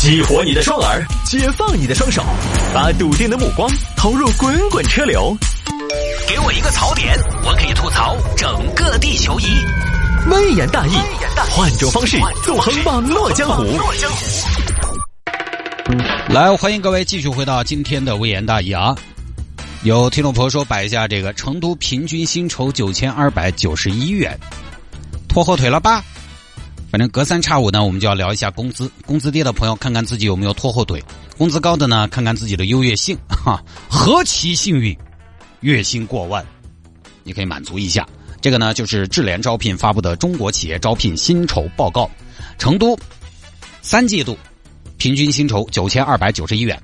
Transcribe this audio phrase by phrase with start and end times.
[0.00, 2.24] 激活你的双耳，解放你的双手，
[2.72, 5.36] 把笃定的目光投入滚滚车流。
[6.26, 9.44] 给我一个槽点，我可以吐槽整个地球仪。
[10.30, 10.92] 微言大义，
[11.50, 13.78] 换种方式纵横网络江湖。
[16.30, 18.96] 来，欢迎各位继续回到今天的微言大义啊！
[19.82, 24.34] 有听众朋友说摆一下这个成都平均薪酬九千二百九十一元，
[25.28, 26.02] 拖后腿了吧？
[26.90, 28.90] 反正隔三差五呢，我们就要聊一下工资。
[29.06, 30.98] 工资低的朋友，看看自己有没有拖后腿；
[31.38, 33.16] 工资高的呢，看看自己的优越性。
[33.28, 34.96] 哈，何其幸运，
[35.60, 36.44] 月薪过万，
[37.22, 38.04] 你可以满足一下。
[38.40, 42.10] 这个呢，就是智联招聘发布的中国企业招聘薪酬报告。
[42.58, 42.98] 成都
[43.82, 44.36] 三季度
[44.98, 46.76] 平均薪酬九千二百九十一元，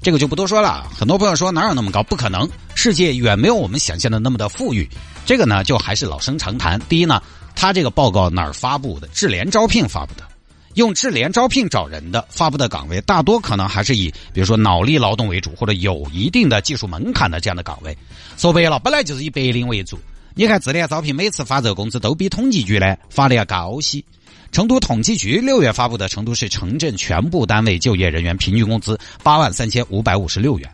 [0.00, 0.88] 这个就不多说了。
[0.98, 2.02] 很多朋友说哪有那么高？
[2.02, 4.88] 不可能，世界远没有我们想象的那么的富裕。
[5.26, 6.80] 这个呢，就还是老生常谈。
[6.88, 7.20] 第一呢。
[7.60, 9.06] 他这个报告哪儿发布的？
[9.08, 10.26] 智联招聘发布的，
[10.76, 17.94] 用智联招聘找人的发布的岗位，大多可能还是以比如说脑力劳动为主，或者有一定的技术门槛的这样的岗位。
[18.38, 19.98] 说白了，本来就是以白领为主。
[20.34, 24.02] 你看智联招聘每次发这个工资都比统计局呢发的要高些。
[24.52, 30.66] 成都统计局六月发布的成都市城镇全部单位就业人员平均工资八万三千五百五十六元，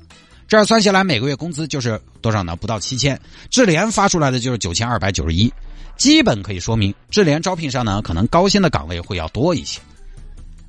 [0.47, 2.55] 这儿算下来每个月工资就是多少呢？
[2.55, 3.21] 不到七千。
[3.51, 5.53] 智联发出来的就是九千二百九十一。
[5.97, 9.81] 基本可以说明，智联招聘上呢，可能高薪的岗位会要多一些，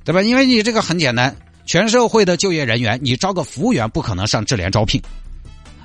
[0.04, 0.22] 对吧？
[0.22, 5.02] 因为你这个很简单，全社会的就业人员，你招个服务员不可能上智联招聘。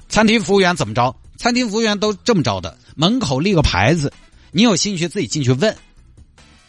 [0.07, 1.13] 餐厅服务员怎么招？
[1.37, 4.13] 餐厅服务员都这么招的，门口立个牌子，
[4.51, 5.75] 你有兴趣自己进去问。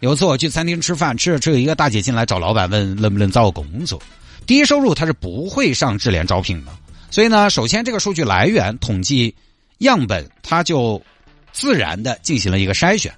[0.00, 4.02] 有次我去餐厅吃饭，吃着吃着，一个大姐进来找老板问能不能找个工作，
[4.46, 6.72] 低收入他是不会上智联招聘的。
[7.10, 9.32] 所以呢，首先这个数据来源统计
[9.78, 11.00] 样本，它就。
[11.54, 13.14] 自然的进行了一个筛选，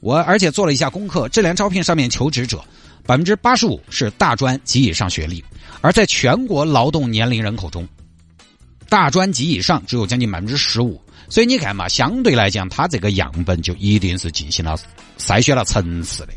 [0.00, 2.62] 我而且做了一下功课，智联招聘上面求职者
[3.06, 5.42] 百分之八十五是大专及以上学历，
[5.80, 7.86] 而在全国劳动年龄人口中，
[8.88, 14.76] 大专及以上只有将近百分之十五，所以你看嘛，相对来讲，它这个样本就一定是进行了
[15.16, 16.32] 筛选了层次的。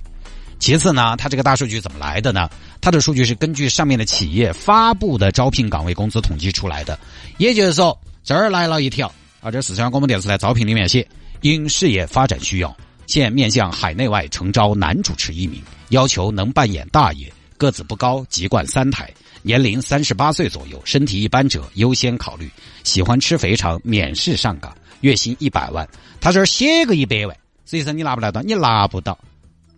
[0.59, 2.47] 其次呢，它这个大数据怎么来的呢？
[2.79, 6.99] 它的数据是根据上面的企业发布的招聘岗位工资统计出来的，
[7.39, 11.07] 也就是说，这儿来了一条啊，这四川广播电视台招聘里面写。
[11.41, 12.75] 因事业发展需要，
[13.07, 22.49] 现面向海内外诚招男主持一名，要求能扮演大爷，个子不高，籍贯三台，年龄三十八岁左右，身体一般者优先考虑，
[22.83, 25.87] 喜欢吃肥肠，免试上岗，月薪一百万。
[26.19, 27.35] 他这儿写个一百万，
[27.65, 29.17] 实际上你拿不来到，你拿不到。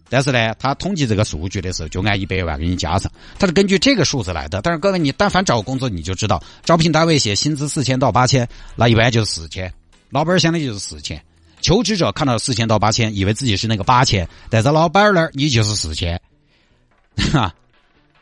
[0.10, 3.10] 但是呢，他统计这个数据的时候，就按一百万给你加上，
[3.40, 4.62] 他是根据这个数字来的。
[4.62, 9.74] 但是各位，你但凡找工作，你就知道，招聘单位写薪资四千到八千，那一般就是四千，
[10.10, 11.20] 老板儿相当于就是四千。
[11.64, 16.22] 求职者看到四千到八千，以为自己是那个八千，但在老板那儿你就是四千，
[17.34, 17.52] 哈。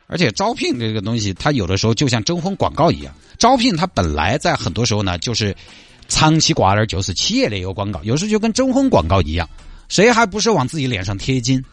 [0.05, 5.55] 而且招聘这个东西，它有的时候就像征婚广告一样，招聘它本来在很多时候呢，就是
[6.07, 9.49] 长期挂那就是企业的一个广告，有时候就跟征婚广告一样，
[9.89, 11.63] 谁还不是往自己脸上贴金，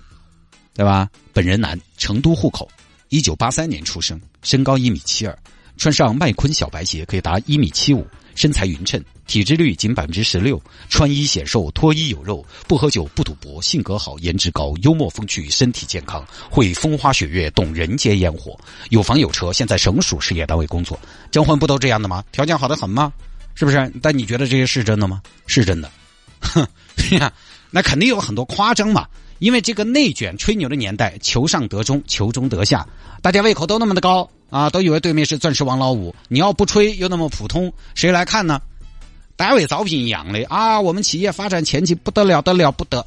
[0.72, 1.08] 对吧？
[1.32, 2.68] 本人男，成都户口，
[3.08, 5.36] 一九八三年出生，身高一米七二，
[5.78, 8.06] 穿上麦昆小白鞋可以达一米七五。
[8.34, 18.56] 身材匀称，体脂率仅百分之十六，穿衣显瘦，脱衣有肉，不喝酒，不赌博，性格好，颜值高，幽默风趣，身体健康，会风花雪月，懂人间烟火，
[18.90, 20.96] 有房有车，现在省属事业单位工作。
[21.32, 22.22] 征婚不都这样的吗？
[22.30, 23.12] 条件好的很吗？
[23.56, 23.92] 是不是？
[24.00, 25.20] 但你觉得这些是真的吗？
[25.48, 25.90] 是真的。
[26.40, 26.64] 哼，
[27.72, 29.04] 那肯定有很多夸张嘛。
[29.40, 32.86] 因为这个内卷吹牛的年代，求上得中，求中得下，
[33.20, 34.30] 大家胃口都那么的高。
[34.50, 36.14] 啊，都以为对面是钻石王老五。
[36.28, 38.60] 你要不吹又那么普通，谁来看呢？
[39.36, 43.06] 单位招聘一样的啊，我们企业发展前景不得了，得了不得，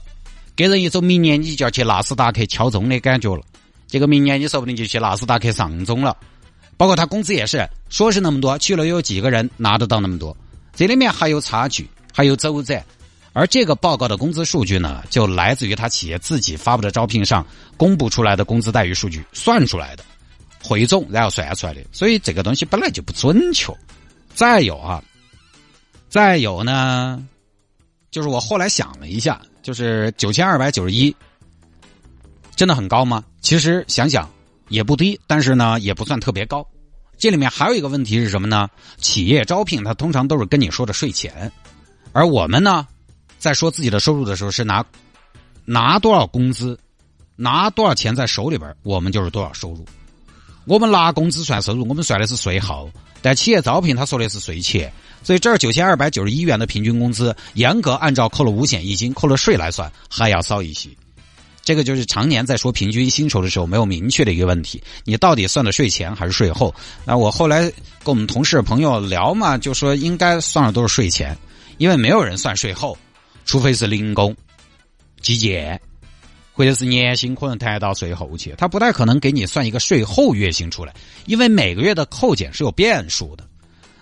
[0.56, 3.42] 给人一种明年你就要去纳斯达克敲钟的感觉了。
[3.88, 6.16] 结果明年你说不定就去纳斯达克上钟了。
[6.78, 10.36] 包括他工资也是，说是那么多，去了有几个人拿得到那么多？
[10.74, 12.84] 这里面还有差距，还有走窄。
[13.34, 17.46] 而这个报告的工资数据呢，就来自于他企业自己发布的招聘上
[17.78, 20.04] 公布出来的工资待遇数据算出来的。
[20.64, 23.74] 汇总然后算出来的，所以这个东西本来就不准确。
[24.34, 25.04] 再有啊，
[26.08, 27.26] 再有呢，
[28.10, 31.14] 就是我后来想了一下，就是九千二百九十一，
[32.56, 33.24] 真的很高吗？
[33.42, 34.30] 其实想想
[34.70, 36.66] 也不低，但是呢也不算特别高。
[37.18, 38.70] 这里面还有一个问题是什么呢？
[38.98, 41.52] 企业招聘它通常都是跟你说的税前，
[42.14, 42.88] 而我们呢，
[43.38, 44.84] 在说自己的收入的时候是拿
[45.66, 46.80] 拿多少工资，
[47.36, 49.86] 拿多少钱在手里边，我们就是多少收入。
[50.66, 52.90] 我们拿工资算收入，我们算的是税后，
[53.22, 54.92] 但企业招聘他说的是税前，
[55.24, 60.90] 所以这儿九千二百九十一元的平均工资，严格按照扣了五险一金、扣了税来算，还要少一些。
[61.64, 66.74] 这个就是常年在说平均薪酬的时候没有明确的一个问题，你到底算的税前还是税后？
[67.06, 67.62] 那我后来
[68.04, 71.38] 跟我们同事朋友聊嘛，就说应该算的都是税前，
[71.78, 72.98] 因为没有人算税后，
[73.46, 74.36] 除非是零工、
[75.22, 75.80] 基建，
[76.62, 80.94] 或者是年薪可能谈到税后去，他不太可能给你算一个税后月薪出来，
[81.26, 83.44] 因为每个月的扣减是有变数的。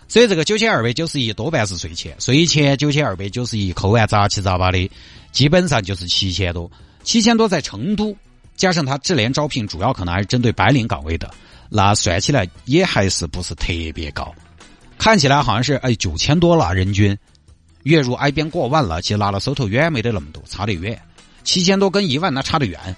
[0.10, 4.92] 所以这个九千二百九十一多半是税前，税前九千二百九十一扣完杂七杂八的，
[5.32, 6.70] 基本上就是七千多。
[7.06, 8.14] 七千多在成都，
[8.58, 11.34] 加上他智联招聘主要可能还是针对白领岗位的，
[11.70, 14.36] 那算起来也还是不是特别高。
[14.98, 17.18] 看起来好像是哎九千多了人均，
[17.84, 21.02] 月入挨边过万了，其实拿到手头远没得那么多，差得远。
[21.44, 22.96] 七千多跟一万那差得远。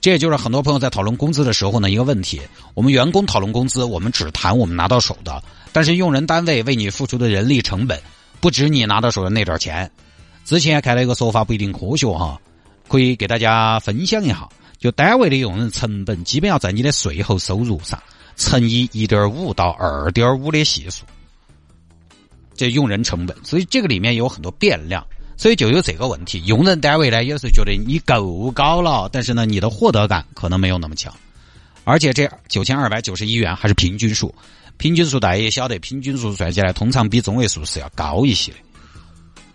[0.00, 2.40] 这也就是很多朋友在讨论工资的时候呢一个问题。
[2.74, 5.42] 我们员工讨论工资，我们只谈我们拿到手的，
[5.72, 8.00] 但是用人单位为你付出的人力成本
[8.40, 9.90] 不止你拿到手的那点钱。
[10.44, 12.40] 之前看到一个说法不一定科学哈。
[12.88, 14.48] 可以给大家分享一下，
[14.78, 18.00] 就单位的用人成本，基本要在你的税后收入上
[18.36, 21.02] 乘以一点五到二点五的系数，
[22.54, 23.36] 这用人成本。
[23.42, 25.04] 所以这个里面有很多变量，
[25.36, 26.42] 所以就有这个问题。
[26.46, 31.12] 用人单位呢，有时候觉得你够高了，但是呢，你的获得感可能没有那么强。
[31.84, 34.34] 而且这九千二百九十一元还是平均数，
[34.76, 38.58] 平均数大家也晓得，平均数算起来通常比中位数是要高一些的，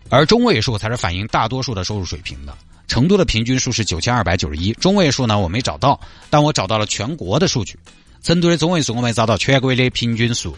[0.10, 2.58] 而中位数才是反映大多数的收入水平的。
[2.88, 6.00] 成都的平均数是九千二百九十一，中位数呢我没找到，
[6.30, 7.78] 但我找到了全国的数据。
[8.22, 10.56] 成都的中位数我没找到，全国的平均数，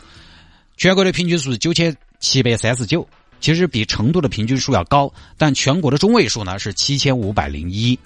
[0.77, 3.07] 全国的平均数是九千七百三十九，
[3.43, 7.99] 其实比成都的平均数要高，但全国的中位数呢是七千五百零一。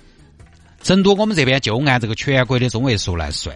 [0.81, 3.55] 成都我们这边就按这个全国的中位数来算，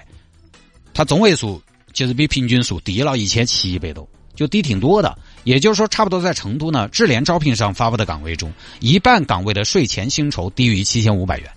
[0.94, 1.60] 它中位数
[1.92, 5.18] 其实比平均数低了一千七百多，就低挺多的。
[5.44, 11.50] 也就是说，差不多在成都呢，智联招聘上发布的岗位中，一半岗位的税前薪酬低于七千五百元，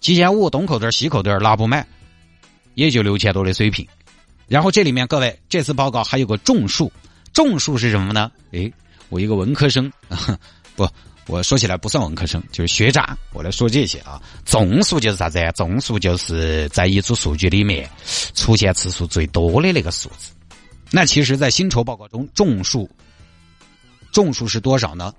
[0.00, 1.86] 七千五东口袋西口袋拉不满，
[2.74, 3.86] 也就六千多的水平。
[4.48, 6.90] 然后这里面各位，这次报告还有个众数，
[7.32, 8.28] 众数是什么呢？
[8.50, 8.72] 诶，
[9.12, 9.92] 我一个文科生，
[10.74, 10.88] 不，
[11.26, 14.18] 我说起来不算文科生，就是学渣，我来说这些啊。
[14.46, 15.38] 众数就是啥子？
[15.54, 17.86] 众数就是在一组数据里面
[18.32, 20.32] 出现次数最多的那个数字。
[20.90, 22.88] 那其实，在薪酬报告中，众数。
[24.12, 25.12] 众数是多少呢？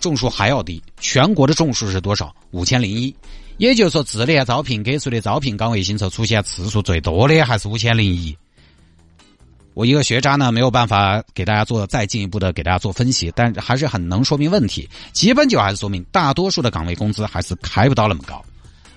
[0.00, 2.34] 众数还要低，全国的众数是多少？
[2.52, 3.14] 五千零一。
[3.58, 8.34] 也就是说，智联招聘给出的招聘岗位薪酬出现次数最多的还是五千零一。
[9.74, 14.88] 我一个学渣呢，没有办法给大家做再进一步的给大家做分析，但还是很能说明问题。
[15.12, 18.44] 基本就还是说明，大多数的岗位工资还是开不到那么高。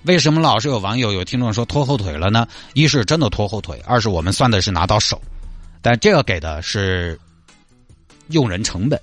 [0.03, 2.47] 为什么老是有网友有听众说拖后腿了呢？
[2.73, 5.21] 一是真的拖后腿，二是我们算的是拿到手，
[5.81, 7.17] 但这个给的是
[8.29, 8.99] 用人成本。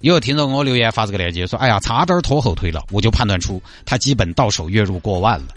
[0.00, 5.48] 也有听众给我留言发这个链接说：“哎呀，差点拖后腿了。”我就判断出他基本到手月入过万了，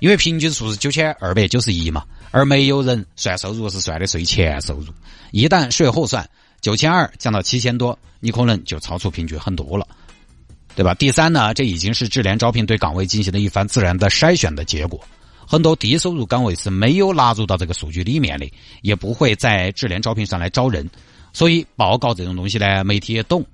[0.00, 4.86] 因为平均数是九千二百九十一嘛，而没有人算收入是算的税前收入，
[5.32, 6.28] 一旦税后算
[6.60, 9.86] 九千二降到七千多，你可能就超出平均很多了，
[10.74, 10.94] 对吧？
[10.94, 15.00] 第三呢，这已经是智联招聘对岗位进行了一番自然的筛选的结果，
[15.46, 18.48] 很多低收入岗位是没有纳入到这个数据里面的，
[18.82, 20.88] 也不会在智联招聘上来招人，
[21.32, 23.44] 所以报告这种东西呢，媒体也懂。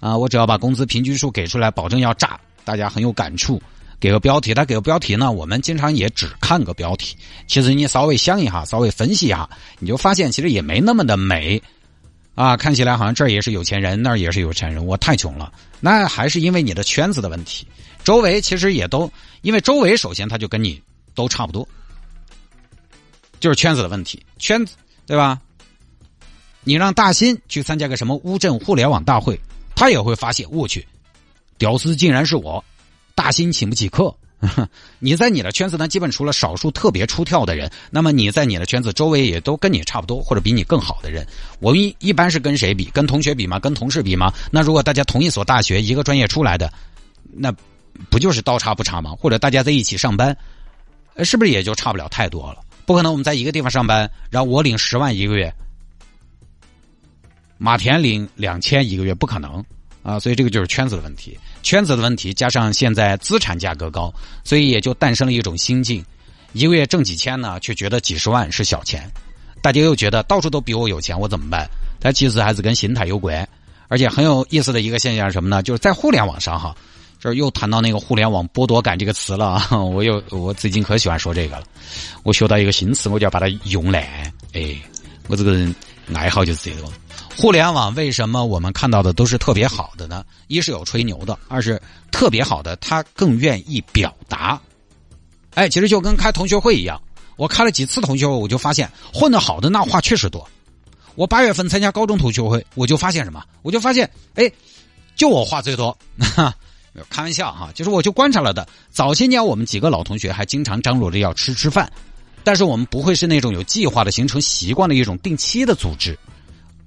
[0.00, 3.62] 啊，我只要把工资平均数给出来，保证要炸，大家很有感触。
[4.04, 7.16] 给个标题，他给个标题呢，我们经常也只看个标题。
[7.46, 9.48] 其实你稍微想一下，稍微分析一下，
[9.78, 11.62] 你就发现其实也没那么的美。
[12.34, 15.50] 啊，看起来好像这儿也是有钱人，那儿也是有钱人，我太穷了。
[15.80, 17.66] 那还是因为你的圈子的问题，
[18.04, 20.78] 周围其实也都因为周围首先他就跟你
[21.14, 21.66] 都差不多，
[23.40, 24.74] 就是圈子的问题，圈子
[25.06, 25.40] 对吧？
[26.62, 29.40] 你让大新去参加个什么乌镇互联网大会。
[29.74, 30.86] 他也会发现，我去，
[31.56, 32.62] 屌丝竟然是我，
[33.14, 34.14] 大新请不起客。
[34.98, 41.26] 你在你的圈子呢，基本除了少数特别出挑的人，那么你在你的圈子周围也都跟你差不多，或者比你更好的人。
[41.60, 42.84] 我们一一般是跟谁比？
[42.92, 43.58] 跟同学比吗？
[43.58, 44.30] 跟同事比吗？
[44.50, 46.70] 那如果大家同一所大学一个专业出来的，
[47.32, 47.50] 那
[48.10, 49.12] 不就是刀叉不差吗？
[49.18, 50.36] 或者大家在一起上班，
[51.22, 52.60] 是不是也就差不了太多了？
[52.84, 55.50] 不可能我们在一个地方上班，然后我领十万一个月。
[57.56, 59.64] 马田领两千一个月不可能
[60.04, 66.04] 啊，所以这个就是圈子的问题，圈子的问题加上现在资产价格高，所以也就诞生了一种心境：
[66.52, 69.00] 一个月挣几千呢，却觉得几十万是小钱；
[69.62, 71.66] 大家又觉得到处都比我有钱，我怎么办？
[72.00, 73.48] 它其实还是跟心态有关。
[73.88, 75.62] 而且很有意思的一个现象是什么呢？
[75.62, 76.74] 就是在互联网上哈，
[77.20, 79.62] 这又谈到那个互联网剥夺感这个词了。
[79.70, 81.64] 我又我最近可喜欢说这个了，
[82.24, 84.02] 我学到一个新词，我就要把它用烂。
[84.52, 84.76] 哎，
[85.28, 85.72] 我这个人
[86.12, 86.88] 爱好就是这个。
[87.36, 90.24] 互联网为什么我们看到的都是特别好的呢？
[90.46, 94.60] 一是有吹牛的，二是特别好的，他更愿意表达。
[95.54, 97.00] 哎，其实就跟开同学会一样，
[97.36, 100.48] 我开了几次同学会，我就发现混得好的那话确实多。
[101.16, 103.42] 我八月份参加高中同学会，我就发现什么？
[103.62, 104.50] 我就发现，哎，
[105.14, 105.96] 就我话最多。
[107.10, 108.66] 开玩笑哈，就是我就观察了的。
[108.90, 111.92] 早些年我们几个老同学还经常张罗着要吃吃饭，
[112.44, 116.16] 但是我们不会是那种有计划的形成习惯的一种定期的组织。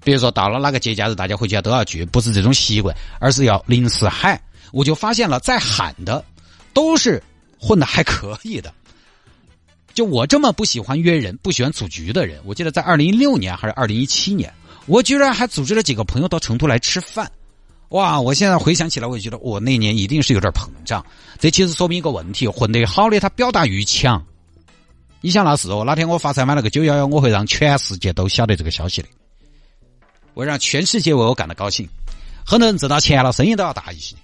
[0.07, 4.41] 比如说到了哪个节假日，大家回家都要聚，不是这种习惯，而是要临时喊。
[4.71, 6.23] 我就发现了，在喊的
[6.73, 7.21] 都是
[7.59, 8.73] 混的还可以的。
[9.93, 14.49] 就我这么不喜欢约人、不喜欢组局的人，我记得在二零一六年还是二零一七年，
[14.85, 17.29] 我居然还组织了几个朋友到成都来吃饭。
[17.89, 18.17] 哇！
[18.17, 21.05] 我现在回想起来，我就觉得我那年一定是有点膨胀。
[21.37, 24.25] 这其实说明一个问题：混得好的他表达欲强。
[25.19, 29.09] 你想那是哦，哪天我发财买了个九幺幺，我会让全世界都晓得这个消息的，
[30.37, 31.89] 我让全世界为我感到高兴。
[32.45, 34.15] 很多人挣到钱了，生意都要大一些。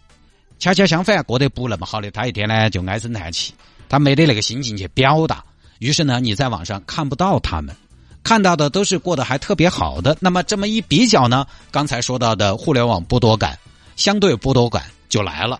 [0.60, 3.51] 恰恰相反，过得不那么好的，他一天呢就唉声叹气，
[3.89, 5.43] 他没得那个心情去表达。
[5.79, 7.75] 于是呢，你在网上看不到他们。
[8.22, 13.58] 看到的都是过得还特别好的，那么这么一比较呢，刚才说到的互联网剥夺感，
[13.96, 15.60] 相对剥夺感就来了。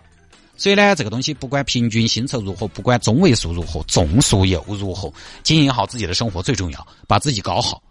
[0.56, 7.82] 所以呢，这个东西不管平均薪酬如何，不管中位数如何，总数又如何，经营好自己的生活最重要，把自己搞好。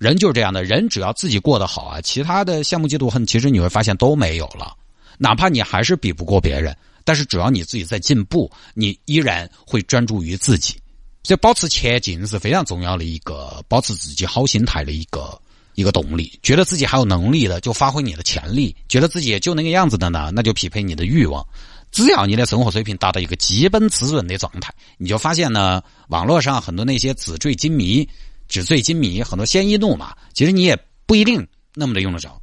[0.00, 4.74] 人就是这样的，人只要自己过得好啊，其他的羡慕嫉妒恨，其实你会发现都没有了。
[5.18, 10.74] 哪怕你还是比不过别人，但是只要你自己在进步，你依然会专注于自己。
[11.22, 15.38] 所以，保持前进是非常重要的一个保持自己好心态的一个
[15.74, 16.32] 一个动力。
[16.42, 21.46] 觉得自己还有能力的，就发挥你的潜力；觉得自己也就那个样子的呢，那就匹配你的欲望。
[21.92, 28.08] 只要你的生活水平达到一个基本滋润的状态，你就发现呢，网络上很多那些纸醉金迷、
[28.50, 30.76] 纸醉金迷，很多鲜衣怒马，其实你也
[31.06, 32.39] 不一定那么的用得着。